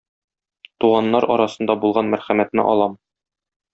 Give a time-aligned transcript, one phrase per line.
[0.85, 2.97] Туганнар арасында булган мәрхәмәтне алам.